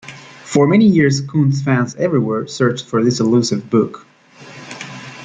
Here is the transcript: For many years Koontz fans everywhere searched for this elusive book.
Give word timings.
For 0.45 0.65
many 0.65 0.87
years 0.87 1.21
Koontz 1.21 1.61
fans 1.61 1.93
everywhere 1.93 2.47
searched 2.47 2.87
for 2.87 3.03
this 3.03 3.19
elusive 3.19 3.69
book. 3.69 4.07